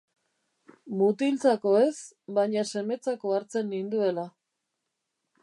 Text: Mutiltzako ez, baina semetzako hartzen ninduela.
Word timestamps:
Mutiltzako 1.01 1.73
ez, 1.81 1.91
baina 2.39 2.65
semetzako 2.71 3.37
hartzen 3.37 3.71
ninduela. 3.77 4.27